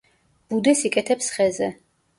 ბუდეს 0.53 0.81
იკეთებს 0.91 1.31
ხეზე. 1.37 1.75